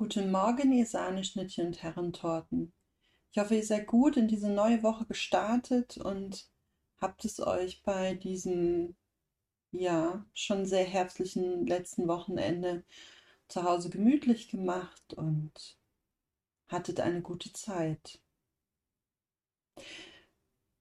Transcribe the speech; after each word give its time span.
Guten 0.00 0.30
Morgen, 0.30 0.72
ihr 0.72 0.86
Sahneschnittchen 0.86 1.66
und 1.66 1.82
Herrentorten. 1.82 2.72
Ich 3.32 3.38
hoffe, 3.38 3.56
ihr 3.56 3.66
seid 3.66 3.86
gut 3.86 4.16
in 4.16 4.28
diese 4.28 4.48
neue 4.48 4.82
Woche 4.82 5.04
gestartet 5.04 5.98
und 5.98 6.50
habt 7.02 7.22
es 7.26 7.38
euch 7.38 7.82
bei 7.82 8.14
diesem, 8.14 8.96
ja, 9.72 10.24
schon 10.32 10.64
sehr 10.64 10.86
herbstlichen 10.86 11.66
letzten 11.66 12.08
Wochenende 12.08 12.82
zu 13.48 13.62
Hause 13.64 13.90
gemütlich 13.90 14.48
gemacht 14.48 15.12
und 15.12 15.76
hattet 16.68 16.98
eine 17.00 17.20
gute 17.20 17.52
Zeit. 17.52 18.22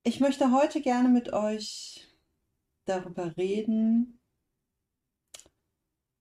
Ich 0.04 0.21
möchte 0.21 0.54
heute 0.54 0.79
gerne 0.79 1.09
mit 1.09 1.33
euch 1.33 2.07
darüber 2.86 3.36
reden, 3.36 4.21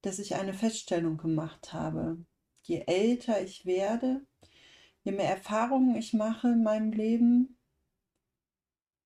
dass 0.03 0.19
ich 0.19 0.35
eine 0.35 0.53
Feststellung 0.53 1.17
gemacht 1.17 1.73
habe 1.73 2.27
je 2.69 2.85
älter 2.87 3.43
ich 3.43 3.65
werde, 3.67 4.25
je 5.03 5.13
mehr 5.13 5.31
Erfahrungen 5.31 5.97
ich 5.97 6.13
mache 6.13 6.49
in 6.49 6.63
meinem 6.63 6.93
Leben, 6.93 7.57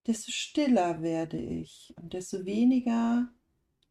desto 0.06 0.32
stiller 0.32 1.00
werde 1.00 1.38
ich 1.38 1.94
und 1.96 2.12
desto 2.12 2.44
weniger 2.44 3.28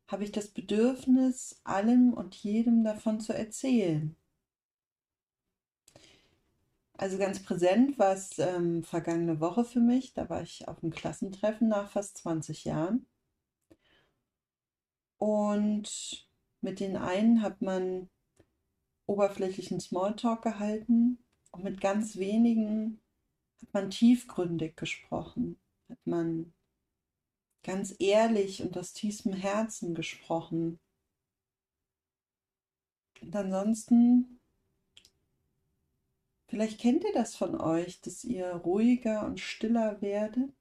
habe 0.07 0.25
ich 0.25 0.33
das 0.33 0.49
Bedürfnis, 0.49 1.61
allem 1.63 2.13
und 2.13 2.35
jedem 2.35 2.83
davon 2.83 3.21
zu 3.21 3.33
erzählen. 3.33 4.17
Also 6.97 7.17
ganz 7.17 7.41
präsent 7.41 7.97
war 7.97 8.13
es 8.13 8.37
ähm, 8.39 8.83
vergangene 8.83 9.39
Woche 9.39 9.63
für 9.63 9.79
mich. 9.79 10.13
Da 10.13 10.29
war 10.29 10.43
ich 10.43 10.67
auf 10.67 10.83
einem 10.83 10.91
Klassentreffen 10.91 11.69
nach 11.69 11.89
fast 11.89 12.17
20 12.17 12.65
Jahren. 12.65 13.07
Und 15.17 16.27
mit 16.59 16.79
den 16.79 16.97
einen 16.97 17.41
hat 17.41 17.61
man 17.61 18.09
oberflächlichen 19.05 19.79
Smalltalk 19.79 20.41
gehalten 20.41 21.23
und 21.51 21.63
mit 21.63 21.81
ganz 21.81 22.17
wenigen 22.17 23.01
hat 23.61 23.73
man 23.73 23.89
tiefgründig 23.91 24.75
gesprochen, 24.75 25.59
hat 25.89 26.05
man 26.05 26.53
ganz 27.63 27.95
ehrlich 27.99 28.61
und 28.61 28.77
aus 28.77 28.93
tiefstem 28.93 29.33
Herzen 29.33 29.93
gesprochen. 29.93 30.79
Und 33.21 33.35
ansonsten, 33.35 34.39
vielleicht 36.47 36.79
kennt 36.79 37.03
ihr 37.03 37.13
das 37.13 37.35
von 37.35 37.59
euch, 37.59 38.01
dass 38.01 38.23
ihr 38.23 38.47
ruhiger 38.47 39.25
und 39.25 39.39
stiller 39.39 40.01
werdet. 40.01 40.55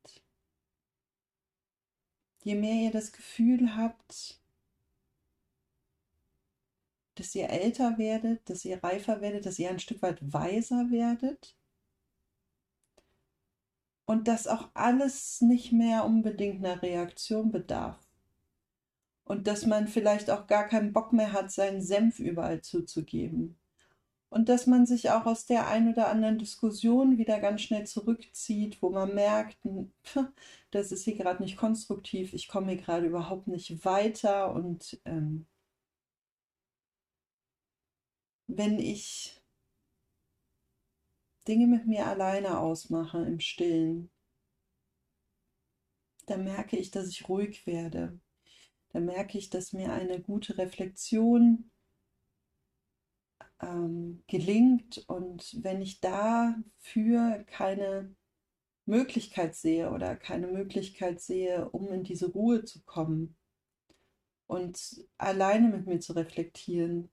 Je 2.43 2.55
mehr 2.55 2.85
ihr 2.85 2.91
das 2.91 3.13
Gefühl 3.13 3.77
habt, 3.77 4.40
dass 7.21 7.35
ihr 7.35 7.51
älter 7.51 7.99
werdet, 7.99 8.49
dass 8.49 8.65
ihr 8.65 8.83
reifer 8.83 9.21
werdet, 9.21 9.47
dass 9.47 9.59
ihr 9.59 9.71
ein 9.71 9.79
Stück 9.79 10.01
weit 10.03 10.19
weiser 10.33 10.91
werdet. 10.91 11.55
Und 14.07 14.27
dass 14.27 14.49
auch 14.49 14.71
alles 14.75 15.41
nicht 15.41 15.71
mehr 15.71 16.05
unbedingt 16.05 16.65
einer 16.65 16.83
Reaktion 16.83 17.53
bedarf. 17.53 17.99
Und 19.25 19.47
dass 19.47 19.67
man 19.67 19.87
vielleicht 19.87 20.31
auch 20.31 20.47
gar 20.49 20.67
keinen 20.67 20.93
Bock 20.93 21.13
mehr 21.13 21.33
hat, 21.33 21.53
seinen 21.53 21.83
Senf 21.83 22.19
überall 22.19 22.63
zuzugeben. 22.63 23.57
Und 24.31 24.49
dass 24.49 24.67
man 24.67 24.87
sich 24.87 25.11
auch 25.11 25.27
aus 25.27 25.45
der 25.45 25.69
ein 25.69 25.93
oder 25.93 26.09
anderen 26.09 26.39
Diskussion 26.39 27.19
wieder 27.19 27.39
ganz 27.41 27.61
schnell 27.61 27.87
zurückzieht, 27.87 28.81
wo 28.81 28.91
man 28.91 29.15
merkt, 29.15 29.59
das 30.71 30.91
ist 30.91 31.05
hier 31.05 31.17
gerade 31.17 31.43
nicht 31.43 31.57
konstruktiv, 31.57 32.33
ich 32.33 32.49
komme 32.49 32.73
hier 32.73 32.81
gerade 32.81 33.07
überhaupt 33.07 33.49
nicht 33.49 33.85
weiter 33.85 34.53
und 34.55 35.01
ähm, 35.05 35.47
wenn 38.57 38.79
ich 38.79 39.41
Dinge 41.47 41.67
mit 41.67 41.87
mir 41.87 42.07
alleine 42.07 42.59
ausmache 42.59 43.23
im 43.23 43.41
Stillen, 43.41 44.11
dann 46.27 46.45
merke 46.45 46.77
ich, 46.77 46.91
dass 46.91 47.09
ich 47.09 47.29
ruhig 47.29 47.67
werde. 47.67 48.21
Da 48.93 49.01
merke 49.01 49.39
ich, 49.39 49.51
dass 49.51 49.73
mir 49.73 49.93
eine 49.93 50.21
gute 50.21 50.59
Reflexion 50.59 51.71
ähm, 53.61 54.23
gelingt 54.27 55.05
und 55.09 55.59
wenn 55.63 55.81
ich 55.81 56.01
dafür 56.01 57.45
keine 57.47 58.15
Möglichkeit 58.87 59.55
sehe 59.55 59.91
oder 59.91 60.17
keine 60.17 60.49
Möglichkeit 60.49 61.21
sehe, 61.21 61.69
um 61.71 61.93
in 61.93 62.03
diese 62.03 62.31
Ruhe 62.33 62.65
zu 62.65 62.83
kommen 62.85 63.37
und 64.47 65.05
alleine 65.17 65.69
mit 65.69 65.87
mir 65.87 66.01
zu 66.01 66.13
reflektieren, 66.15 67.11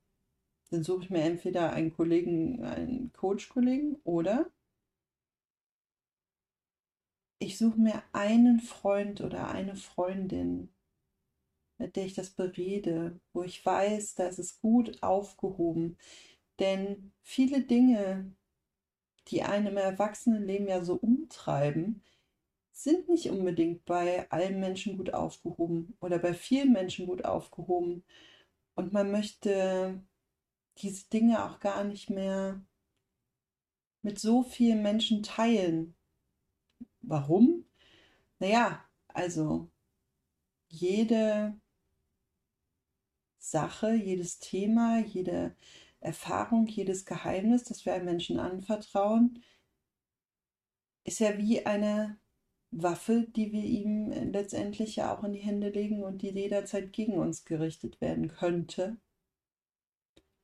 dann 0.69 0.83
suche 0.83 1.05
ich 1.05 1.09
mir 1.09 1.23
entweder 1.23 1.72
einen 1.73 1.94
Kollegen, 1.94 2.63
einen 2.63 3.11
Coach-Kollegen 3.13 3.95
oder 4.03 4.51
ich 7.39 7.57
suche 7.57 7.79
mir 7.79 8.03
einen 8.13 8.59
Freund 8.59 9.22
oder 9.22 9.50
eine 9.50 9.75
Freundin, 9.75 10.73
mit 11.77 11.95
der 11.95 12.06
ich 12.06 12.13
das 12.13 12.31
berede, 12.31 13.19
wo 13.33 13.44
ich 13.44 13.63
weiß, 13.66 14.16
da 14.16 14.27
ist 14.27 14.39
es 14.39 14.59
gut 14.59 15.01
aufgehoben. 15.03 15.97
Denn 16.59 17.13
viele 17.22 17.61
Dinge, 17.61 18.35
die 19.27 19.44
einen 19.44 19.67
im 19.67 19.77
Erwachsenenleben 19.77 20.67
ja 20.67 20.83
so 20.83 20.95
umtreiben, 20.95 22.03
sind 22.72 23.09
nicht 23.09 23.29
unbedingt 23.29 23.85
bei 23.85 24.29
allen 24.31 24.59
Menschen 24.59 24.97
gut 24.97 25.13
aufgehoben 25.13 25.97
oder 26.00 26.19
bei 26.19 26.33
vielen 26.33 26.73
Menschen 26.73 27.07
gut 27.07 27.25
aufgehoben. 27.25 28.03
Und 28.75 28.94
man 28.94 29.11
möchte 29.11 30.03
diese 30.81 31.07
Dinge 31.09 31.43
auch 31.43 31.59
gar 31.59 31.83
nicht 31.83 32.09
mehr 32.09 32.61
mit 34.01 34.19
so 34.19 34.43
vielen 34.43 34.81
Menschen 34.81 35.23
teilen. 35.23 35.95
Warum? 37.01 37.65
Naja, 38.39 38.83
also 39.07 39.69
jede 40.69 41.59
Sache, 43.39 43.93
jedes 43.93 44.39
Thema, 44.39 44.99
jede 44.99 45.55
Erfahrung, 45.99 46.67
jedes 46.67 47.05
Geheimnis, 47.05 47.63
das 47.63 47.85
wir 47.85 47.94
einem 47.94 48.05
Menschen 48.05 48.39
anvertrauen, 48.39 49.44
ist 51.03 51.19
ja 51.19 51.38
wie 51.38 51.65
eine 51.65 52.19
Waffe, 52.71 53.27
die 53.35 53.51
wir 53.51 53.63
ihm 53.63 54.11
letztendlich 54.11 54.97
ja 54.97 55.15
auch 55.15 55.23
in 55.23 55.33
die 55.33 55.39
Hände 55.39 55.69
legen 55.69 56.03
und 56.03 56.21
die 56.21 56.29
jederzeit 56.29 56.91
gegen 56.94 57.17
uns 57.17 57.45
gerichtet 57.45 58.01
werden 58.01 58.27
könnte. 58.27 58.97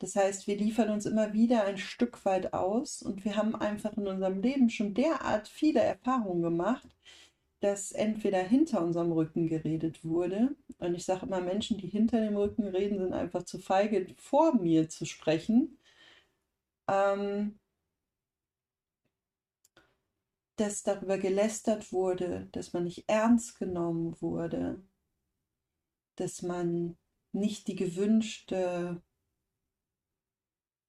Das 0.03 0.17
heißt, 0.17 0.47
wir 0.47 0.57
liefern 0.57 0.89
uns 0.89 1.05
immer 1.05 1.31
wieder 1.31 1.63
ein 1.63 1.77
Stück 1.77 2.25
weit 2.25 2.51
aus 2.53 3.01
und 3.01 3.23
wir 3.23 3.37
haben 3.37 3.55
einfach 3.55 3.95
in 3.95 4.05
unserem 4.05 4.41
Leben 4.41 4.69
schon 4.69 4.93
derart 4.93 5.47
viele 5.47 5.79
Erfahrungen 5.79 6.41
gemacht, 6.41 6.85
dass 7.61 7.93
entweder 7.93 8.43
hinter 8.43 8.83
unserem 8.83 9.13
Rücken 9.13 9.47
geredet 9.47 10.03
wurde, 10.03 10.57
und 10.79 10.93
ich 10.95 11.05
sage 11.05 11.25
immer, 11.25 11.39
Menschen, 11.39 11.77
die 11.77 11.87
hinter 11.87 12.19
dem 12.19 12.35
Rücken 12.35 12.67
reden, 12.67 12.97
sind 12.99 13.13
einfach 13.13 13.43
zu 13.43 13.59
feige, 13.59 14.13
vor 14.17 14.53
mir 14.55 14.89
zu 14.89 15.05
sprechen, 15.05 15.77
ähm, 16.89 17.57
dass 20.57 20.83
darüber 20.83 21.17
gelästert 21.17 21.93
wurde, 21.93 22.49
dass 22.51 22.73
man 22.73 22.83
nicht 22.83 23.05
ernst 23.07 23.57
genommen 23.57 24.17
wurde, 24.19 24.83
dass 26.17 26.41
man 26.41 26.97
nicht 27.31 27.69
die 27.69 27.75
gewünschte 27.75 29.01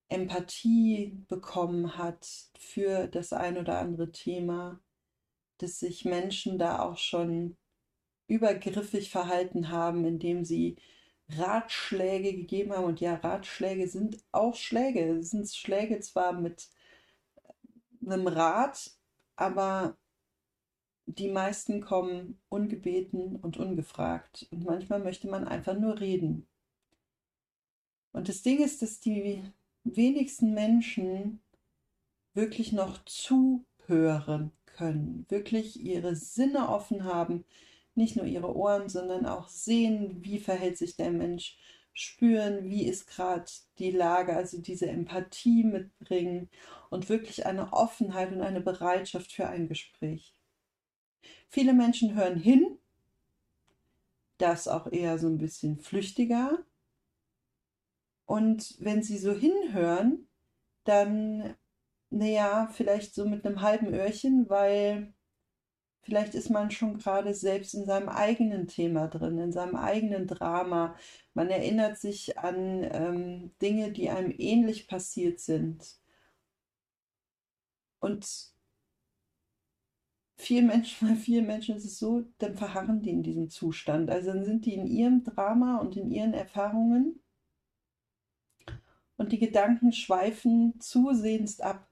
Empathie 0.08 1.24
bekommen 1.28 1.96
hat 1.96 2.26
für 2.58 3.08
das 3.08 3.32
ein 3.32 3.58
oder 3.58 3.78
andere 3.78 4.12
Thema, 4.12 4.80
dass 5.58 5.78
sich 5.78 6.04
Menschen 6.04 6.58
da 6.58 6.80
auch 6.80 6.98
schon 6.98 7.56
übergriffig 8.26 9.10
verhalten 9.10 9.70
haben, 9.70 10.04
indem 10.04 10.44
sie 10.44 10.76
Ratschläge 11.30 12.34
gegeben 12.34 12.72
haben. 12.72 12.84
Und 12.84 13.00
ja, 13.00 13.14
Ratschläge 13.14 13.88
sind 13.88 14.18
auch 14.32 14.54
Schläge. 14.54 15.18
Es 15.18 15.30
sind 15.30 15.48
Schläge 15.48 16.00
zwar 16.00 16.32
mit 16.32 16.68
einem 18.06 18.26
Rat, 18.26 18.90
aber 19.36 19.96
die 21.06 21.28
meisten 21.28 21.80
kommen 21.80 22.40
ungebeten 22.48 23.36
und 23.36 23.56
ungefragt. 23.56 24.48
Und 24.50 24.64
manchmal 24.64 25.00
möchte 25.00 25.28
man 25.28 25.46
einfach 25.46 25.78
nur 25.78 26.00
reden. 26.00 26.46
Und 28.12 28.28
das 28.28 28.42
Ding 28.42 28.62
ist, 28.62 28.80
dass 28.80 29.00
die 29.00 29.42
wenigsten 29.84 30.54
Menschen 30.54 31.40
wirklich 32.32 32.72
noch 32.72 33.04
zuhören 33.04 34.52
können, 34.66 35.26
wirklich 35.28 35.80
ihre 35.80 36.16
Sinne 36.16 36.68
offen 36.68 37.04
haben, 37.04 37.44
nicht 37.94 38.16
nur 38.16 38.26
ihre 38.26 38.56
Ohren, 38.56 38.88
sondern 38.88 39.24
auch 39.26 39.48
sehen, 39.48 40.24
wie 40.24 40.40
verhält 40.40 40.78
sich 40.78 40.96
der 40.96 41.10
Mensch, 41.10 41.56
spüren, 41.92 42.68
wie 42.68 42.86
ist 42.86 43.06
gerade 43.06 43.44
die 43.78 43.92
Lage, 43.92 44.34
also 44.34 44.60
diese 44.60 44.88
Empathie 44.88 45.62
mitbringen 45.62 46.50
und 46.90 47.08
wirklich 47.08 47.46
eine 47.46 47.72
Offenheit 47.72 48.32
und 48.32 48.40
eine 48.40 48.60
Bereitschaft 48.60 49.32
für 49.32 49.48
ein 49.48 49.68
Gespräch. 49.68 50.34
Viele 51.48 51.72
Menschen 51.72 52.16
hören 52.16 52.36
hin, 52.36 52.78
das 54.38 54.66
auch 54.66 54.90
eher 54.90 55.18
so 55.18 55.28
ein 55.28 55.38
bisschen 55.38 55.78
flüchtiger, 55.78 56.58
und 58.26 58.76
wenn 58.80 59.02
sie 59.02 59.18
so 59.18 59.32
hinhören, 59.32 60.28
dann, 60.84 61.54
naja, 62.10 62.68
vielleicht 62.72 63.14
so 63.14 63.26
mit 63.26 63.46
einem 63.46 63.62
halben 63.62 63.92
Öhrchen, 63.94 64.48
weil 64.48 65.14
vielleicht 66.02 66.34
ist 66.34 66.50
man 66.50 66.70
schon 66.70 66.98
gerade 66.98 67.34
selbst 67.34 67.74
in 67.74 67.86
seinem 67.86 68.08
eigenen 68.08 68.66
Thema 68.68 69.08
drin, 69.08 69.38
in 69.38 69.52
seinem 69.52 69.76
eigenen 69.76 70.26
Drama. 70.26 70.96
Man 71.34 71.50
erinnert 71.50 71.98
sich 71.98 72.38
an 72.38 72.84
ähm, 72.92 73.52
Dinge, 73.62 73.92
die 73.92 74.10
einem 74.10 74.32
ähnlich 74.38 74.86
passiert 74.88 75.40
sind. 75.40 75.98
Und 78.00 78.52
vielen 80.36 80.66
Menschen, 80.66 81.08
bei 81.08 81.14
vielen 81.16 81.46
Menschen 81.46 81.76
ist 81.76 81.84
es 81.84 81.98
so, 81.98 82.24
dann 82.38 82.56
verharren 82.56 83.02
die 83.02 83.10
in 83.10 83.22
diesem 83.22 83.48
Zustand. 83.50 84.10
Also 84.10 84.32
dann 84.32 84.44
sind 84.44 84.66
die 84.66 84.74
in 84.74 84.86
ihrem 84.86 85.24
Drama 85.24 85.78
und 85.78 85.96
in 85.96 86.10
ihren 86.10 86.34
Erfahrungen 86.34 87.20
und 89.16 89.32
die 89.32 89.38
Gedanken 89.38 89.92
schweifen 89.92 90.78
zusehends 90.80 91.60
ab, 91.60 91.88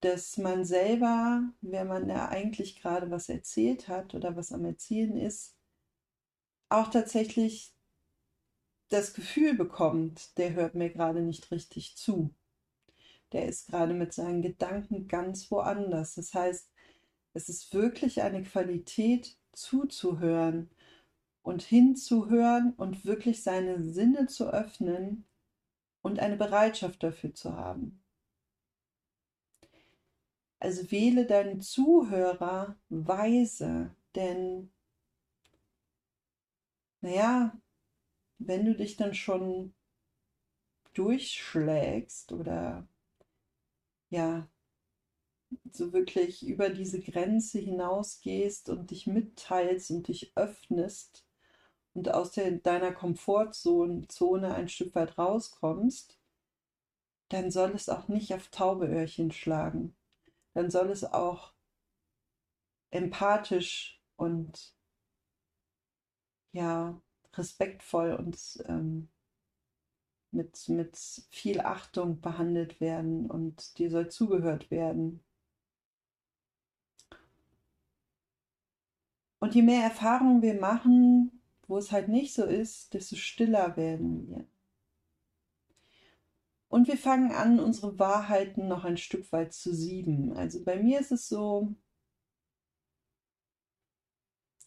dass 0.00 0.36
man 0.36 0.64
selber, 0.64 1.42
wenn 1.60 1.88
man 1.88 2.08
ja 2.08 2.28
eigentlich 2.28 2.80
gerade 2.80 3.10
was 3.10 3.28
erzählt 3.28 3.88
hat 3.88 4.14
oder 4.14 4.36
was 4.36 4.52
am 4.52 4.64
Erzählen 4.64 5.16
ist, 5.16 5.56
auch 6.68 6.88
tatsächlich 6.88 7.74
das 8.90 9.12
Gefühl 9.12 9.54
bekommt, 9.54 10.36
der 10.38 10.54
hört 10.54 10.74
mir 10.74 10.90
gerade 10.90 11.20
nicht 11.20 11.50
richtig 11.50 11.96
zu. 11.96 12.34
Der 13.32 13.46
ist 13.46 13.66
gerade 13.66 13.92
mit 13.92 14.14
seinen 14.14 14.40
Gedanken 14.40 15.08
ganz 15.08 15.50
woanders. 15.50 16.14
Das 16.14 16.32
heißt, 16.32 16.70
es 17.34 17.48
ist 17.48 17.74
wirklich 17.74 18.22
eine 18.22 18.42
Qualität 18.42 19.36
zuzuhören 19.52 20.70
und 21.42 21.62
hinzuhören 21.62 22.72
und 22.76 23.04
wirklich 23.04 23.42
seine 23.42 23.82
Sinne 23.82 24.26
zu 24.26 24.50
öffnen 24.50 25.27
und 26.08 26.18
eine 26.18 26.36
Bereitschaft 26.36 27.02
dafür 27.02 27.34
zu 27.34 27.54
haben. 27.54 28.02
Also 30.58 30.90
wähle 30.90 31.26
deinen 31.26 31.60
Zuhörer 31.60 32.76
weise, 32.88 33.94
denn, 34.16 34.72
naja, 37.00 37.56
wenn 38.38 38.64
du 38.64 38.74
dich 38.74 38.96
dann 38.96 39.14
schon 39.14 39.74
durchschlägst 40.94 42.32
oder 42.32 42.88
ja, 44.10 44.48
so 45.70 45.92
wirklich 45.92 46.46
über 46.46 46.70
diese 46.70 47.00
Grenze 47.00 47.58
hinausgehst 47.58 48.68
und 48.68 48.90
dich 48.90 49.06
mitteilst 49.06 49.90
und 49.90 50.08
dich 50.08 50.32
öffnest 50.34 51.27
und 51.98 52.14
aus 52.14 52.30
der, 52.30 52.52
deiner 52.52 52.92
Komfortzone 52.92 54.54
ein 54.54 54.68
Stück 54.68 54.94
weit 54.94 55.18
rauskommst, 55.18 56.16
dann 57.28 57.50
soll 57.50 57.72
es 57.72 57.88
auch 57.88 58.06
nicht 58.06 58.32
auf 58.34 58.48
taube 58.48 58.86
Öhrchen 58.86 59.32
schlagen. 59.32 59.96
Dann 60.54 60.70
soll 60.70 60.90
es 60.90 61.04
auch 61.04 61.52
empathisch 62.90 64.00
und 64.16 64.74
ja, 66.52 67.00
respektvoll 67.34 68.12
und 68.14 68.62
ähm, 68.66 69.08
mit, 70.30 70.68
mit 70.68 70.96
viel 71.30 71.60
Achtung 71.60 72.20
behandelt 72.20 72.80
werden 72.80 73.28
und 73.28 73.78
dir 73.78 73.90
soll 73.90 74.08
zugehört 74.08 74.70
werden. 74.70 75.24
Und 79.40 79.54
je 79.56 79.62
mehr 79.62 79.82
Erfahrungen 79.82 80.42
wir 80.42 80.60
machen, 80.60 81.37
wo 81.68 81.78
es 81.78 81.92
halt 81.92 82.08
nicht 82.08 82.34
so 82.34 82.44
ist, 82.44 82.94
desto 82.94 83.16
stiller 83.16 83.76
werden 83.76 84.28
wir. 84.28 84.46
Und 86.68 86.88
wir 86.88 86.98
fangen 86.98 87.32
an, 87.32 87.60
unsere 87.60 87.98
Wahrheiten 87.98 88.68
noch 88.68 88.84
ein 88.84 88.96
Stück 88.96 89.32
weit 89.32 89.52
zu 89.54 89.74
sieben. 89.74 90.34
Also 90.34 90.62
bei 90.64 90.82
mir 90.82 91.00
ist 91.00 91.12
es 91.12 91.28
so, 91.28 91.74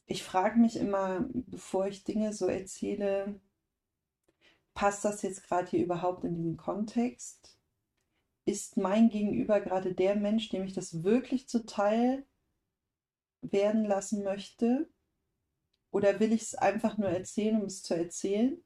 ich 0.06 0.24
frage 0.24 0.60
mich 0.60 0.78
immer, 0.78 1.26
bevor 1.34 1.88
ich 1.88 2.04
Dinge 2.04 2.34
so 2.34 2.48
erzähle, 2.48 3.40
passt 4.74 5.06
das 5.06 5.22
jetzt 5.22 5.44
gerade 5.44 5.70
hier 5.70 5.84
überhaupt 5.84 6.24
in 6.24 6.36
diesen 6.36 6.58
Kontext? 6.58 7.58
Ist 8.46 8.78
mein 8.78 9.10
Gegenüber 9.10 9.62
gerade 9.62 9.94
der 9.94 10.16
Mensch, 10.16 10.50
dem 10.50 10.64
ich 10.64 10.74
das 10.74 11.04
wirklich 11.04 11.48
zuteil 11.48 12.26
werden 13.42 13.86
lassen 13.86 14.24
möchte? 14.24 14.90
Oder 15.92 16.20
will 16.20 16.32
ich 16.32 16.42
es 16.44 16.56
einfach 16.56 16.98
nur 16.98 17.10
erzählen, 17.10 17.60
um 17.60 17.66
es 17.68 17.84
zu 17.84 17.96
erzählen? 17.96 18.64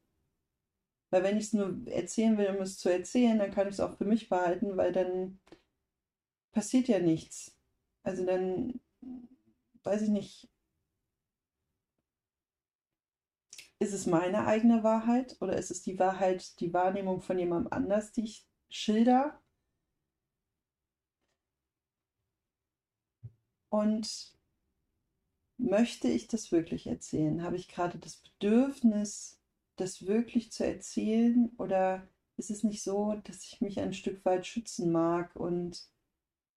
Weil 1.09 1.23
wenn 1.23 1.37
ich 1.37 1.45
es 1.45 1.53
nur 1.53 1.87
erzählen 1.87 2.37
will, 2.37 2.47
um 2.49 2.61
es 2.61 2.77
zu 2.77 2.89
erzählen, 2.89 3.39
dann 3.39 3.51
kann 3.51 3.67
ich 3.67 3.75
es 3.75 3.79
auch 3.79 3.97
für 3.97 4.05
mich 4.05 4.29
behalten, 4.29 4.77
weil 4.77 4.91
dann 4.91 5.39
passiert 6.51 6.87
ja 6.87 6.99
nichts. 6.99 7.55
Also 8.03 8.25
dann, 8.25 8.79
weiß 9.83 10.03
ich 10.03 10.09
nicht, 10.09 10.49
ist 13.79 13.93
es 13.93 14.05
meine 14.05 14.45
eigene 14.47 14.83
Wahrheit 14.83 15.37
oder 15.41 15.57
ist 15.57 15.71
es 15.71 15.81
die 15.81 15.97
Wahrheit, 15.99 16.59
die 16.59 16.73
Wahrnehmung 16.73 17.21
von 17.21 17.39
jemandem 17.39 17.71
anders, 17.71 18.11
die 18.11 18.23
ich 18.23 18.47
schilder? 18.69 19.41
Und 23.69 24.34
möchte 25.57 26.07
ich 26.07 26.27
das 26.27 26.51
wirklich 26.51 26.87
erzählen? 26.87 27.43
Habe 27.43 27.55
ich 27.55 27.67
gerade 27.67 27.97
das 27.97 28.17
Bedürfnis, 28.17 29.39
das 29.77 30.07
wirklich 30.07 30.51
zu 30.51 30.65
erzählen? 30.65 31.51
Oder 31.57 32.07
ist 32.37 32.51
es 32.51 32.63
nicht 32.63 32.83
so, 32.83 33.15
dass 33.23 33.43
ich 33.43 33.61
mich 33.61 33.79
ein 33.79 33.93
Stück 33.93 34.23
weit 34.25 34.45
schützen 34.45 34.91
mag 34.91 35.35
und 35.35 35.87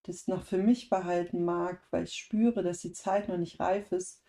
das 0.03 0.27
noch 0.27 0.43
für 0.43 0.57
mich 0.57 0.89
behalten 0.89 1.43
mag, 1.43 1.81
weil 1.91 2.03
ich 2.05 2.13
spüre, 2.15 2.63
dass 2.63 2.79
die 2.79 2.93
Zeit 2.93 3.29
noch 3.29 3.37
nicht 3.37 3.59
reif 3.59 3.91
ist? 3.91 4.21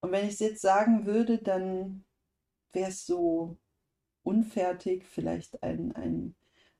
Und 0.00 0.12
wenn 0.12 0.26
ich 0.26 0.34
es 0.34 0.40
jetzt 0.40 0.62
sagen 0.62 1.06
würde, 1.06 1.38
dann 1.38 2.04
wäre 2.72 2.90
es 2.90 3.06
so 3.06 3.56
unfertig, 4.22 5.04
vielleicht 5.04 5.62
ein, 5.62 5.92
ein, 5.92 6.34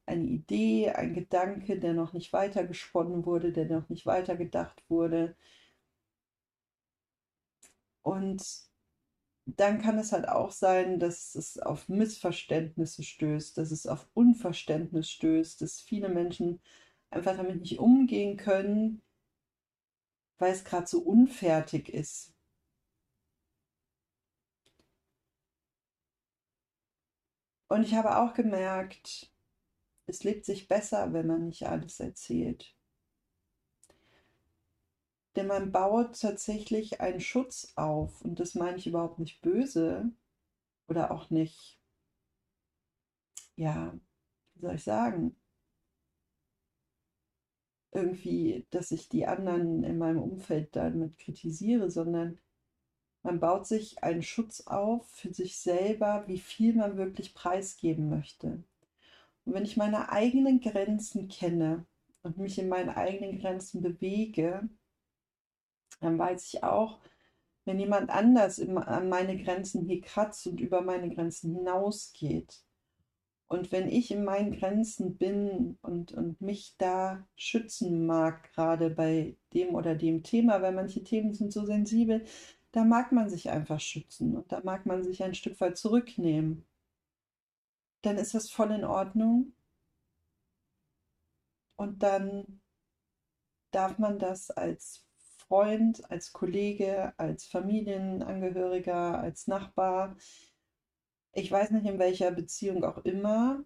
eine 0.07 0.25
Idee, 0.25 0.91
ein 0.91 1.15
Gedanke, 1.15 1.79
der 1.79 1.95
noch 1.95 2.13
nicht 2.13 2.33
weitergesponnen 2.33 3.27
wurde, 3.27 3.53
der 3.53 3.67
noch 3.67 3.89
nicht 3.89 4.07
weitergedacht 4.07 4.85
wurde, 4.89 5.37
und 8.07 8.41
dann 9.47 9.81
kann 9.83 9.99
es 9.99 10.13
halt 10.13 10.29
auch 10.29 10.53
sein, 10.53 10.99
dass 11.01 11.35
es 11.35 11.59
auf 11.59 11.89
Missverständnisse 11.89 13.03
stößt, 13.03 13.59
dass 13.59 13.71
es 13.73 13.87
auf 13.89 14.09
Unverständnis 14.15 15.11
stößt, 15.11 15.61
dass 15.63 15.81
viele 15.81 16.09
Menschen 16.09 16.61
einfach 17.11 17.37
damit 17.37 17.61
nicht 17.61 17.79
umgehen 17.81 18.37
können, 18.37 19.03
weil 20.39 20.53
es 20.53 20.65
gerade 20.65 20.87
so 20.87 21.01
unfertig 21.01 21.89
ist. 21.91 22.33
Und 27.69 27.83
ich 27.85 27.95
habe 27.95 28.19
auch 28.19 28.35
gemerkt, 28.35 29.33
es 30.07 30.25
lebt 30.25 30.45
sich 30.47 30.69
besser, 30.69 31.13
wenn 31.15 31.27
man 31.29 31.47
nicht 31.47 31.65
alles 31.69 32.01
erzählt. 32.01 32.76
Denn 35.37 35.47
man 35.47 35.71
baut 35.71 36.19
tatsächlich 36.21 37.01
einen 37.01 37.21
Schutz 37.21 37.73
auf. 37.77 38.23
Und 38.23 38.41
das 38.41 38.55
meine 38.55 38.79
ich 38.79 38.87
überhaupt 38.87 39.19
nicht 39.19 39.43
böse 39.43 40.11
oder 40.89 41.11
auch 41.11 41.31
nicht, 41.31 41.79
ja, 43.57 43.95
wie 44.55 44.61
soll 44.61 44.75
ich 44.77 44.85
sagen, 44.85 45.37
irgendwie, 47.93 48.67
dass 48.71 48.91
ich 48.91 49.09
die 49.09 49.27
anderen 49.27 49.83
in 49.85 49.99
meinem 49.99 50.23
Umfeld 50.23 50.75
damit 50.75 51.19
kritisiere, 51.19 51.91
sondern 51.91 52.39
man 53.23 53.41
baut 53.41 53.67
sich 53.67 54.03
einen 54.05 54.23
Schutz 54.23 54.63
auf 54.67 55.07
für 55.09 55.35
sich 55.35 55.59
selber, 55.59 56.25
wie 56.29 56.39
viel 56.39 56.75
man 56.75 56.97
wirklich 56.97 57.35
preisgeben 57.35 58.09
möchte. 58.09 58.63
Und 59.45 59.55
wenn 59.55 59.65
ich 59.65 59.77
meine 59.77 60.11
eigenen 60.11 60.61
Grenzen 60.61 61.29
kenne 61.29 61.87
und 62.23 62.39
mich 62.39 62.59
in 62.59 62.69
meinen 62.69 62.91
eigenen 62.91 63.39
Grenzen 63.39 63.83
bewege, 63.83 64.69
dann 66.01 66.19
weiß 66.19 66.53
ich 66.53 66.63
auch, 66.63 67.01
wenn 67.65 67.81
jemand 67.81 68.11
anders 68.11 68.61
an 68.61 69.09
meine 69.09 69.43
Grenzen 69.43 69.85
hier 69.85 70.01
kratzt 70.01 70.47
und 70.47 70.61
über 70.61 70.83
meine 70.83 71.13
Grenzen 71.15 71.55
hinausgeht. 71.55 72.63
Und 73.49 73.71
wenn 73.71 73.89
ich 73.89 74.11
in 74.11 74.25
meinen 74.25 74.53
Grenzen 74.53 75.17
bin 75.19 75.79
und, 75.83 76.13
und 76.13 76.41
mich 76.41 76.75
da 76.79 77.27
schützen 77.37 78.07
mag, 78.07 78.53
gerade 78.53 78.91
bei 78.91 79.37
dem 79.53 79.75
oder 79.75 79.95
dem 79.95 80.23
Thema, 80.25 80.63
weil 80.63 80.73
manche 80.73 81.05
Themen 81.05 81.33
sind 81.33 81.53
so 81.53 81.65
sensibel, 81.65 82.25
da 82.73 82.85
mag 82.85 83.13
man 83.13 83.31
sich 83.31 83.49
einfach 83.51 83.81
schützen 83.81 84.37
und 84.37 84.51
da 84.53 84.61
mag 84.65 84.85
man 84.87 85.03
sich 85.05 85.23
ein 85.23 85.35
Stück 85.35 85.61
weit 85.61 85.79
zurücknehmen. 85.79 86.67
Dann 88.03 88.19
ist 88.19 88.35
das 88.35 88.51
voll 88.51 88.73
in 88.73 88.85
Ordnung. 88.85 89.53
Und 91.77 92.03
dann 92.03 92.61
darf 93.71 93.99
man 93.99 94.19
das 94.19 94.51
als 94.51 95.06
Freund, 95.49 96.11
als 96.11 96.33
Kollege, 96.33 97.13
als 97.19 97.47
Familienangehöriger, 97.47 99.19
als 99.19 99.47
Nachbar, 99.47 100.17
ich 101.33 101.51
weiß 101.51 101.71
nicht 101.73 101.87
in 101.87 101.99
welcher 101.99 102.31
Beziehung 102.31 102.85
auch 102.85 102.99
immer, 103.05 103.63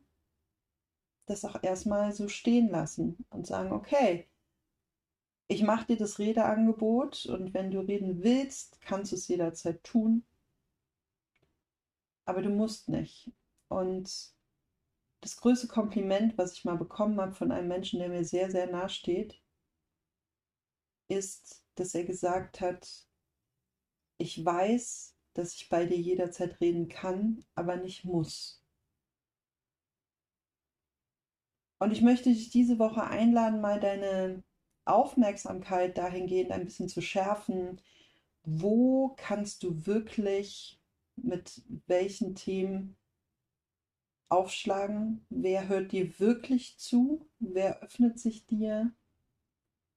das 1.27 1.45
auch 1.45 1.63
erstmal 1.63 2.13
so 2.13 2.29
stehen 2.29 2.69
lassen 2.69 3.25
und 3.31 3.47
sagen, 3.47 3.73
okay, 3.73 4.29
ich 5.49 5.63
mache 5.63 5.87
dir 5.87 5.97
das 5.97 6.19
Redeangebot 6.19 7.27
und 7.27 7.55
wenn 7.55 7.71
du 7.71 7.81
reden 7.81 8.23
willst, 8.23 8.81
kannst 8.81 9.13
du 9.13 9.17
es 9.17 9.29
jederzeit 9.29 9.83
tun. 9.85 10.25
Aber 12.25 12.43
du 12.43 12.51
musst 12.51 12.89
nicht. 12.89 13.33
Und 13.69 14.33
das 15.21 15.37
größte 15.37 15.69
Kompliment, 15.69 16.39
was 16.39 16.53
ich 16.55 16.65
mal 16.65 16.77
bekommen 16.77 17.21
habe 17.21 17.33
von 17.33 17.53
einem 17.53 17.69
Menschen, 17.69 17.99
der 18.01 18.09
mir 18.09 18.25
sehr, 18.25 18.51
sehr 18.51 18.71
nahe 18.71 18.89
steht, 18.89 19.41
ist, 21.09 21.60
dass 21.81 21.95
er 21.95 22.05
gesagt 22.05 22.61
hat, 22.61 23.09
ich 24.19 24.45
weiß, 24.45 25.17
dass 25.33 25.55
ich 25.55 25.69
bei 25.71 25.87
dir 25.87 25.97
jederzeit 25.97 26.61
reden 26.61 26.89
kann, 26.89 27.43
aber 27.55 27.77
nicht 27.77 28.05
muss. 28.05 28.63
Und 31.79 31.93
ich 31.93 32.03
möchte 32.03 32.29
dich 32.29 32.51
diese 32.51 32.79
Woche 32.79 33.05
einladen, 33.05 33.63
mal 33.63 33.81
deine 33.81 34.43
Aufmerksamkeit 34.85 35.97
dahingehend 35.97 36.53
ein 36.53 36.67
bisschen 36.67 36.89
zu 36.89 37.01
schärfen. 37.01 37.81
Wo 38.43 39.15
kannst 39.17 39.63
du 39.63 39.87
wirklich 39.87 40.79
mit 41.17 41.63
welchen 41.87 42.35
Themen 42.35 42.99
aufschlagen? 44.29 45.25
Wer 45.31 45.69
hört 45.69 45.93
dir 45.93 46.21
wirklich 46.21 46.77
zu? 46.79 47.27
Wer 47.39 47.81
öffnet 47.81 48.19
sich 48.19 48.47
dir? 48.47 48.93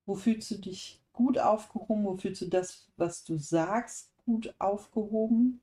Wo 0.05 0.15
fühlst 0.15 0.51
du 0.51 0.59
dich 0.59 1.02
gut 1.13 1.39
aufgehoben? 1.39 2.05
Wo 2.05 2.15
du 2.41 2.47
das, 2.49 2.91
was 2.97 3.23
du 3.23 3.37
sagst, 3.37 4.11
gut 4.25 4.53
aufgehoben? 4.59 5.61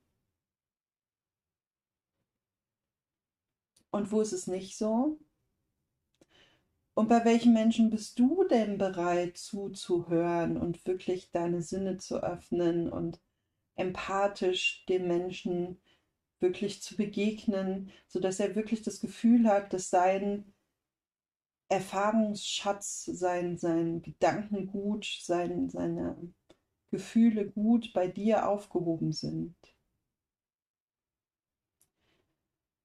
Und 3.90 4.12
wo 4.12 4.21
ist 4.21 4.33
es 4.33 4.47
nicht 4.47 4.76
so? 4.76 5.19
Und 6.95 7.09
bei 7.09 7.25
welchen 7.25 7.52
Menschen 7.52 7.90
bist 7.90 8.19
du 8.19 8.45
denn 8.45 8.78
bereit 8.78 9.37
zuzuhören 9.38 10.57
und 10.57 10.87
wirklich 10.87 11.30
deine 11.30 11.62
Sinne 11.62 11.99
zu 11.99 12.23
öffnen 12.23 12.90
und 12.90 13.21
empathisch 13.75 14.85
dem 14.87 15.09
Menschen 15.09 15.80
wirklich 16.40 16.83
zu 16.83 16.97
begegnen, 16.97 17.90
sodass 18.07 18.40
er 18.40 18.54
wirklich 18.54 18.83
das 18.83 19.00
Gefühl 19.00 19.49
hat, 19.49 19.73
dass 19.73 19.90
sein 19.90 20.52
Erfahrungsschatz, 21.71 23.05
sein, 23.05 23.57
sein 23.57 24.03
Gedankengut, 24.03 25.07
sein, 25.23 25.71
seine 25.71 26.17
Gefühle 26.91 27.49
gut 27.49 27.93
bei 27.95 28.09
dir 28.09 28.49
aufgehoben 28.49 29.12
sind. 29.12 29.55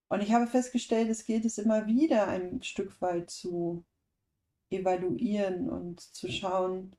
Und 0.08 0.22
ich 0.22 0.32
habe 0.32 0.46
festgestellt, 0.46 1.10
es 1.10 1.25
gilt 1.25 1.46
es 1.46 1.58
immer 1.58 1.88
wieder 1.88 2.27
ein 2.27 2.62
Stück 2.62 3.01
weit 3.01 3.32
zu 3.32 3.84
evaluieren 4.70 5.68
und 5.68 6.00
zu 6.00 6.32
schauen, 6.32 6.96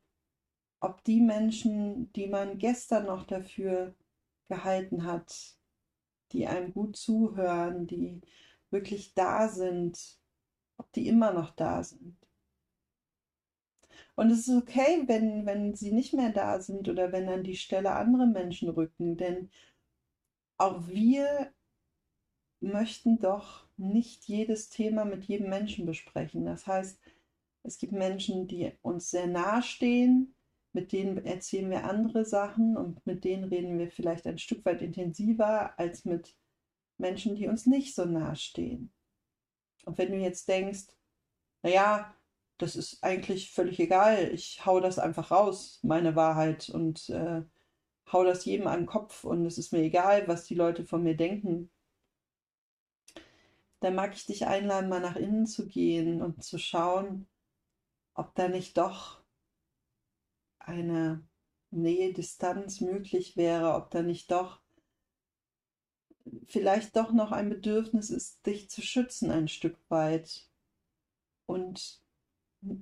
ob 0.80 1.04
die 1.04 1.20
Menschen, 1.20 2.12
die 2.14 2.26
man 2.26 2.58
gestern 2.58 3.06
noch 3.06 3.24
dafür 3.26 3.94
gehalten 4.48 5.04
hat, 5.04 5.56
die 6.32 6.48
einem 6.48 6.72
gut 6.74 6.96
zuhören, 6.96 7.86
die 7.86 8.20
wirklich 8.70 9.14
da 9.14 9.48
sind, 9.48 10.18
ob 10.78 10.92
die 10.92 11.08
immer 11.08 11.32
noch 11.32 11.50
da 11.50 11.82
sind. 11.82 12.16
Und 14.14 14.30
es 14.30 14.48
ist 14.48 14.56
okay, 14.56 15.02
wenn, 15.06 15.44
wenn 15.46 15.74
sie 15.74 15.92
nicht 15.92 16.14
mehr 16.14 16.30
da 16.30 16.60
sind 16.60 16.88
oder 16.88 17.12
wenn 17.12 17.28
an 17.28 17.44
die 17.44 17.56
Stelle 17.56 17.92
andere 17.92 18.26
Menschen 18.26 18.70
rücken, 18.70 19.16
denn 19.16 19.50
auch 20.58 20.88
wir 20.88 21.52
möchten 22.60 23.18
doch 23.18 23.66
nicht 23.76 24.24
jedes 24.24 24.70
Thema 24.70 25.04
mit 25.04 25.24
jedem 25.24 25.50
Menschen 25.50 25.84
besprechen. 25.84 26.46
Das 26.46 26.66
heißt, 26.66 26.98
es 27.62 27.78
gibt 27.78 27.92
Menschen, 27.92 28.46
die 28.46 28.72
uns 28.82 29.10
sehr 29.10 29.26
nahe 29.26 29.62
stehen, 29.62 30.34
mit 30.72 30.92
denen 30.92 31.24
erzählen 31.24 31.70
wir 31.70 31.84
andere 31.84 32.24
Sachen 32.24 32.76
und 32.76 33.04
mit 33.06 33.24
denen 33.24 33.44
reden 33.44 33.78
wir 33.78 33.90
vielleicht 33.90 34.26
ein 34.26 34.38
Stück 34.38 34.64
weit 34.64 34.82
intensiver 34.82 35.78
als 35.78 36.04
mit 36.04 36.36
Menschen, 36.98 37.34
die 37.34 37.48
uns 37.48 37.66
nicht 37.66 37.94
so 37.94 38.04
nahe 38.04 38.36
stehen. 38.36 38.92
Und 39.86 39.98
wenn 39.98 40.12
du 40.12 40.18
jetzt 40.18 40.48
denkst, 40.48 40.88
naja, 41.62 42.14
das 42.58 42.76
ist 42.76 43.02
eigentlich 43.02 43.52
völlig 43.52 43.80
egal, 43.80 44.30
ich 44.32 44.66
hau 44.66 44.80
das 44.80 44.98
einfach 44.98 45.30
raus, 45.30 45.80
meine 45.82 46.16
Wahrheit, 46.16 46.68
und 46.70 47.08
äh, 47.10 47.42
hau 48.12 48.24
das 48.24 48.44
jedem 48.44 48.66
an 48.66 48.80
den 48.80 48.86
Kopf 48.86 49.24
und 49.24 49.46
es 49.46 49.58
ist 49.58 49.72
mir 49.72 49.82
egal, 49.82 50.28
was 50.28 50.44
die 50.44 50.54
Leute 50.54 50.84
von 50.84 51.02
mir 51.02 51.16
denken, 51.16 51.70
dann 53.80 53.94
mag 53.94 54.14
ich 54.14 54.26
dich 54.26 54.46
einladen, 54.46 54.88
mal 54.88 55.00
nach 55.00 55.16
innen 55.16 55.46
zu 55.46 55.66
gehen 55.68 56.22
und 56.22 56.42
zu 56.42 56.58
schauen, 56.58 57.26
ob 58.14 58.34
da 58.34 58.48
nicht 58.48 58.78
doch 58.78 59.22
eine 60.58 61.22
Nähe, 61.70 62.12
Distanz 62.12 62.80
möglich 62.80 63.36
wäre, 63.36 63.74
ob 63.74 63.90
da 63.90 64.02
nicht 64.02 64.30
doch 64.30 64.60
vielleicht 66.46 66.96
doch 66.96 67.12
noch 67.12 67.32
ein 67.32 67.48
Bedürfnis 67.48 68.10
ist, 68.10 68.46
dich 68.46 68.70
zu 68.70 68.82
schützen 68.82 69.30
ein 69.30 69.48
Stück 69.48 69.78
weit 69.88 70.48
und 71.46 72.00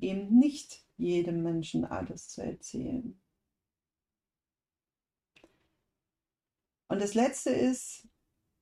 eben 0.00 0.38
nicht 0.38 0.82
jedem 0.96 1.42
Menschen 1.42 1.84
alles 1.84 2.28
zu 2.28 2.42
erzählen. 2.42 3.20
Und 6.88 7.00
das 7.00 7.14
Letzte 7.14 7.50
ist, 7.50 8.08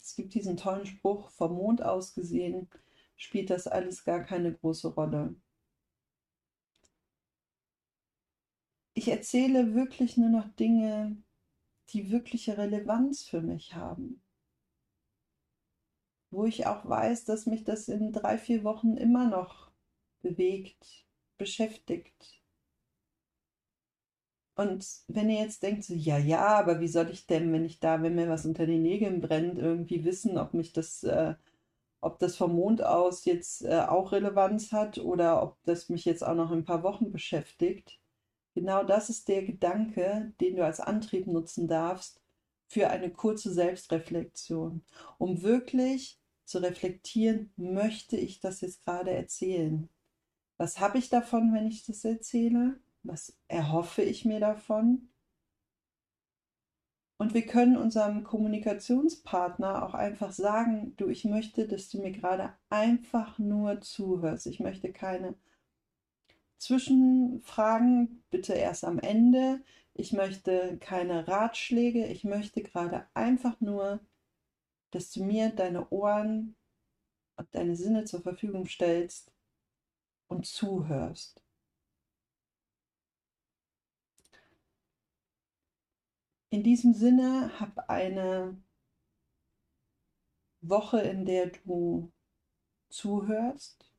es 0.01 0.17
gibt 0.17 0.35
diesen 0.35 0.57
tollen 0.57 0.87
Spruch, 0.87 1.31
vom 1.31 1.55
Mond 1.55 1.83
aus 1.83 2.15
gesehen 2.15 2.69
spielt 3.17 3.51
das 3.51 3.69
alles 3.69 4.05
gar 4.05 4.25
keine 4.25 4.53
große 4.53 4.89
Rolle. 4.89 5.37
ich 8.95 9.09
erzähle 9.09 9.75
wirklich 9.75 10.17
nur 10.17 10.29
noch 10.29 10.49
Dinge, 10.55 11.17
die 11.89 12.11
wirkliche 12.11 12.57
Relevanz 12.57 13.25
für 13.25 13.41
mich 13.41 13.75
haben. 13.75 14.22
Wo 16.33 16.47
ich 16.47 16.67
auch 16.67 16.89
weiß, 16.89 17.27
dass 17.27 17.47
mich 17.47 17.63
das 17.63 17.89
in 17.89 18.11
drei, 18.13 18.39
vier 18.39 18.65
Wochen 18.65 18.97
immer 18.97 19.29
noch 19.29 19.71
bewegt, 20.23 21.05
beschäftigt. 21.39 22.43
Und 24.55 24.87
wenn 25.09 25.29
ihr 25.31 25.41
jetzt 25.43 25.63
denkt, 25.63 25.85
so, 25.85 25.95
ja, 25.95 26.19
ja, 26.19 26.47
aber 26.59 26.81
wie 26.81 26.89
soll 26.89 27.11
ich 27.11 27.27
denn, 27.27 27.53
wenn 27.53 27.65
ich 27.65 27.81
da, 27.81 28.03
wenn 28.03 28.15
mir 28.15 28.29
was 28.29 28.47
unter 28.47 28.67
den 28.67 28.83
Nägeln 28.83 29.21
brennt, 29.21 29.59
irgendwie 29.59 30.05
wissen, 30.05 30.39
ob 30.39 30.55
mich 30.55 30.73
das, 30.73 31.05
äh, 31.05 31.35
ob 32.01 32.19
das 32.19 32.37
vom 32.37 32.55
Mond 32.55 32.83
aus 32.83 33.27
jetzt 33.27 33.63
äh, 33.65 33.81
auch 33.81 34.13
Relevanz 34.13 34.73
hat 34.73 34.99
oder 34.99 35.43
ob 35.43 35.63
das 35.65 35.91
mich 35.91 36.07
jetzt 36.07 36.23
auch 36.25 36.35
noch 36.35 36.51
in 36.51 36.61
ein 36.61 36.65
paar 36.65 36.83
Wochen 36.83 37.13
beschäftigt? 37.13 37.99
Genau 38.55 38.85
das 38.85 39.11
ist 39.11 39.29
der 39.29 39.43
Gedanke, 39.45 40.33
den 40.41 40.57
du 40.57 40.65
als 40.65 40.81
Antrieb 40.81 41.27
nutzen 41.27 41.69
darfst 41.69 42.21
für 42.69 42.89
eine 42.89 43.11
kurze 43.11 43.53
Selbstreflexion, 43.53 44.83
um 45.19 45.43
wirklich 45.43 46.22
zu 46.45 46.59
reflektieren, 46.59 47.53
möchte 47.57 48.17
ich 48.17 48.41
das 48.41 48.61
jetzt 48.61 48.85
gerade 48.85 49.11
erzählen? 49.11 49.89
Was 50.57 50.81
habe 50.81 50.99
ich 50.99 51.09
davon, 51.09 51.53
wenn 51.55 51.67
ich 51.67 51.85
das 51.85 52.05
erzähle? 52.05 52.79
Was 53.03 53.37
erhoffe 53.49 54.03
ich 54.03 54.25
mir 54.25 54.41
davon? 54.41 55.09
Und 57.23 57.35
wir 57.35 57.47
können 57.47 57.77
unserem 57.77 58.25
Kommunikationspartner 58.25 59.85
auch 59.85 59.95
einfach 59.95 60.33
sagen, 60.33 60.95
du, 60.97 61.09
ich 61.09 61.25
möchte, 61.25 61.69
dass 61.69 61.89
du 61.89 62.01
mir 62.01 62.11
gerade 62.11 62.53
einfach 62.69 63.39
nur 63.39 63.81
zuhörst. 63.81 64.47
Ich 64.49 64.59
möchte 64.59 64.93
keine 64.93 65.37
Zwischenfragen 66.59 68.25
bitte 68.31 68.55
erst 68.55 68.85
am 68.85 68.99
Ende. 68.99 69.63
Ich 69.95 70.13
möchte 70.13 70.79
keine 70.79 71.29
Ratschläge. 71.29 72.07
Ich 72.07 72.25
möchte 72.25 72.63
gerade 72.63 73.07
einfach 73.15 73.61
nur, 73.61 74.01
dass 74.93 75.11
du 75.11 75.25
mir 75.25 75.51
deine 75.51 75.89
Ohren 75.89 76.55
und 77.37 77.55
deine 77.55 77.75
Sinne 77.77 78.05
zur 78.05 78.23
Verfügung 78.23 78.67
stellst 78.67 79.33
und 80.29 80.47
zuhörst. 80.47 81.43
In 86.51 86.63
diesem 86.63 86.93
Sinne, 86.93 87.59
hab 87.59 87.89
eine 87.89 88.63
Woche, 90.61 91.01
in 91.01 91.25
der 91.25 91.47
du 91.47 92.13
zuhörst, 92.91 93.91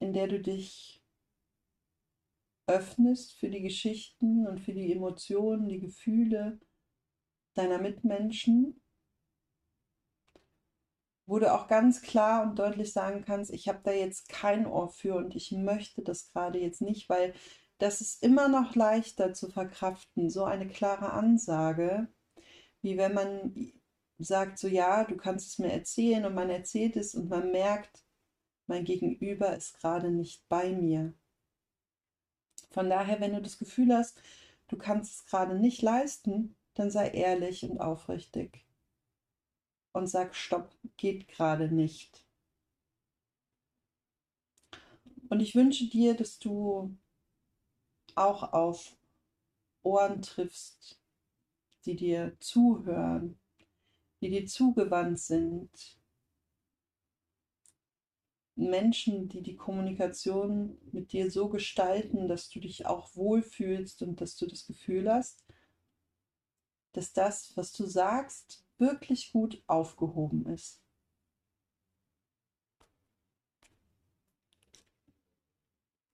in 0.00 0.12
der 0.12 0.26
du 0.26 0.40
dich 0.40 1.00
öffnest 2.66 3.34
für 3.34 3.50
die 3.50 3.62
Geschichten 3.62 4.48
und 4.48 4.58
für 4.58 4.72
die 4.72 4.92
Emotionen, 4.92 5.68
die 5.68 5.78
Gefühle 5.78 6.58
deiner 7.54 7.78
Mitmenschen, 7.78 8.80
wo 11.26 11.38
du 11.38 11.52
auch 11.52 11.68
ganz 11.68 12.02
klar 12.02 12.42
und 12.42 12.58
deutlich 12.58 12.92
sagen 12.92 13.24
kannst, 13.24 13.52
ich 13.52 13.68
habe 13.68 13.80
da 13.84 13.92
jetzt 13.92 14.28
kein 14.28 14.66
Ohr 14.66 14.88
für 14.88 15.14
und 15.14 15.34
ich 15.34 15.52
möchte 15.52 16.02
das 16.02 16.30
gerade 16.32 16.58
jetzt 16.58 16.82
nicht, 16.82 17.08
weil 17.08 17.34
das 17.78 18.00
ist 18.00 18.22
immer 18.22 18.48
noch 18.48 18.74
leichter 18.74 19.32
zu 19.34 19.48
verkraften, 19.48 20.30
so 20.30 20.44
eine 20.44 20.68
klare 20.68 21.12
Ansage, 21.12 22.08
wie 22.82 22.96
wenn 22.96 23.14
man 23.14 23.72
sagt, 24.18 24.58
so 24.58 24.68
ja, 24.68 25.04
du 25.04 25.16
kannst 25.16 25.48
es 25.48 25.58
mir 25.58 25.72
erzählen 25.72 26.24
und 26.24 26.34
man 26.34 26.50
erzählt 26.50 26.96
es 26.96 27.14
und 27.14 27.28
man 27.28 27.50
merkt, 27.50 28.04
mein 28.66 28.84
Gegenüber 28.84 29.56
ist 29.56 29.80
gerade 29.80 30.10
nicht 30.10 30.48
bei 30.48 30.72
mir. 30.72 31.14
Von 32.70 32.88
daher, 32.88 33.20
wenn 33.20 33.34
du 33.34 33.42
das 33.42 33.58
Gefühl 33.58 33.94
hast, 33.94 34.20
du 34.68 34.76
kannst 34.76 35.14
es 35.14 35.26
gerade 35.26 35.58
nicht 35.58 35.82
leisten, 35.82 36.56
dann 36.74 36.90
sei 36.90 37.10
ehrlich 37.10 37.64
und 37.64 37.80
aufrichtig 37.80 38.64
und 39.92 40.06
sag, 40.06 40.34
stopp, 40.34 40.70
geht 40.96 41.28
gerade 41.28 41.68
nicht. 41.68 42.26
Und 45.28 45.40
ich 45.40 45.54
wünsche 45.54 45.88
dir, 45.88 46.14
dass 46.14 46.38
du 46.38 46.96
auch 48.14 48.52
auf 48.52 48.96
Ohren 49.82 50.22
triffst, 50.22 51.00
die 51.84 51.96
dir 51.96 52.36
zuhören, 52.40 53.38
die 54.20 54.30
dir 54.30 54.46
zugewandt 54.46 55.18
sind. 55.18 55.70
Menschen, 58.54 59.28
die 59.28 59.42
die 59.42 59.56
Kommunikation 59.56 60.78
mit 60.92 61.12
dir 61.12 61.30
so 61.30 61.48
gestalten, 61.48 62.28
dass 62.28 62.50
du 62.50 62.60
dich 62.60 62.86
auch 62.86 63.16
wohlfühlst 63.16 64.02
und 64.02 64.20
dass 64.20 64.36
du 64.36 64.46
das 64.46 64.66
Gefühl 64.66 65.10
hast, 65.10 65.42
dass 66.92 67.12
das, 67.12 67.56
was 67.56 67.72
du 67.72 67.86
sagst, 67.86 68.64
wirklich 68.78 69.32
gut 69.32 69.62
aufgehoben 69.66 70.46
ist. 70.46 70.81